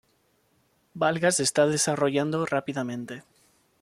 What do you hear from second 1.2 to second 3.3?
se está desarrollando rápidamente.